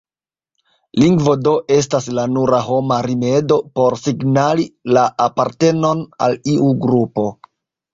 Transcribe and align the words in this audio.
Lingvo 1.03 1.35
do 1.47 1.53
estas 1.75 2.07
la 2.21 2.25
nura 2.33 2.63
homa 2.71 2.99
rimedo 3.09 3.61
por 3.79 3.99
signali 4.09 4.69
la 4.99 5.09
apartenon 5.31 6.07
al 6.29 6.41
iu 6.61 6.77
grupo. 6.91 7.33